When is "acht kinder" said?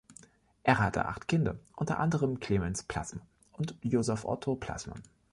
1.05-1.59